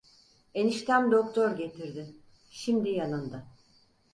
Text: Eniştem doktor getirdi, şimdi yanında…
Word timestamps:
Eniştem 0.53 1.11
doktor 1.11 1.51
getirdi, 1.57 2.15
şimdi 2.49 2.89
yanında… 2.89 3.47